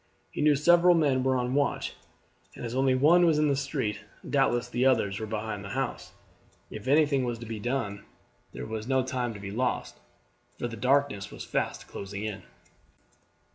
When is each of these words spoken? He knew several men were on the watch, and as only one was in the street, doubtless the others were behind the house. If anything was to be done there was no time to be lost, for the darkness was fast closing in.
He 0.31 0.41
knew 0.41 0.55
several 0.55 0.95
men 0.95 1.21
were 1.21 1.37
on 1.37 1.53
the 1.53 1.59
watch, 1.59 1.93
and 2.55 2.65
as 2.65 2.73
only 2.73 2.95
one 2.95 3.23
was 3.23 3.37
in 3.37 3.49
the 3.49 3.55
street, 3.55 3.99
doubtless 4.27 4.67
the 4.67 4.83
others 4.83 5.19
were 5.19 5.27
behind 5.27 5.63
the 5.63 5.69
house. 5.77 6.13
If 6.71 6.87
anything 6.87 7.23
was 7.23 7.37
to 7.37 7.45
be 7.45 7.59
done 7.59 8.03
there 8.51 8.65
was 8.65 8.87
no 8.87 9.03
time 9.03 9.31
to 9.35 9.39
be 9.39 9.51
lost, 9.51 9.99
for 10.57 10.67
the 10.67 10.75
darkness 10.75 11.29
was 11.29 11.45
fast 11.45 11.87
closing 11.87 12.23
in. 12.23 12.41